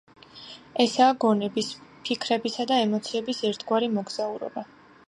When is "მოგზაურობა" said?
4.01-4.71